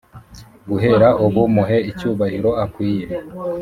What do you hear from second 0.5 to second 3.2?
guhera ubu muhe icyubahiro akwiye